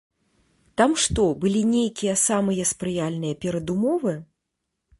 Там 0.81 0.95
што, 1.03 1.25
былі 1.43 1.61
нейкія 1.75 2.15
самыя 2.23 2.63
спрыяльныя 2.73 3.39
перадумовы? 3.45 4.15